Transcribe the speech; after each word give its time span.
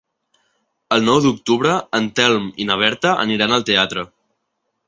El 0.95 1.05
nou 1.09 1.19
d'octubre 1.25 1.75
en 1.99 2.09
Telm 2.21 2.49
i 2.65 2.69
na 2.71 2.81
Berta 2.85 3.15
aniran 3.27 3.57
al 3.59 3.71
teatre. 3.73 4.09